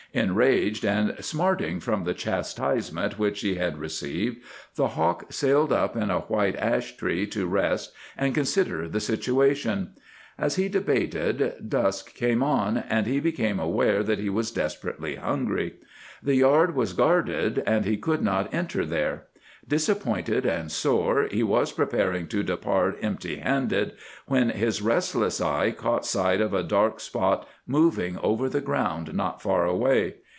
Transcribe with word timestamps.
Enraged 0.13 0.83
and 0.83 1.15
smarting 1.23 1.79
from 1.79 2.03
the 2.03 2.13
chastisement 2.13 3.17
which 3.17 3.39
he 3.39 3.55
had 3.55 3.77
received, 3.77 4.41
the 4.75 4.89
hawk 4.89 5.31
sailed 5.31 5.71
up 5.71 5.95
in 5.95 6.11
a 6.11 6.19
white 6.19 6.57
ash 6.57 6.97
tree 6.97 7.25
to 7.25 7.47
rest 7.47 7.93
and 8.17 8.35
consider 8.35 8.89
the 8.89 8.99
situation. 8.99 9.91
As 10.37 10.57
he 10.57 10.67
debated 10.67 11.53
dusk 11.65 12.13
came 12.13 12.43
on, 12.43 12.75
and 12.89 13.07
he 13.07 13.21
became 13.21 13.57
aware 13.57 14.03
that 14.03 14.19
he 14.19 14.29
was 14.29 14.51
desperately 14.51 15.15
hungry. 15.15 15.75
The 16.21 16.35
yard 16.35 16.75
was 16.75 16.91
guarded, 16.91 17.63
and 17.65 17.85
he 17.85 17.95
could 17.95 18.21
not 18.21 18.53
enter 18.53 18.85
there. 18.85 19.27
Disappointed 19.67 20.43
and 20.43 20.71
sore, 20.71 21.27
he 21.31 21.43
was 21.43 21.71
preparing 21.71 22.27
to 22.29 22.41
depart 22.41 22.97
empty 22.99 23.37
handed, 23.37 23.91
when 24.25 24.49
his 24.49 24.81
restless 24.81 25.39
eye 25.39 25.69
caught 25.69 26.03
sight 26.05 26.41
of 26.41 26.51
a 26.53 26.63
dark 26.63 26.99
spot 26.99 27.47
moving 27.67 28.17
over 28.17 28.49
the 28.49 28.59
ground 28.59 29.13
not 29.13 29.39
far 29.39 29.65
away. 29.65 30.15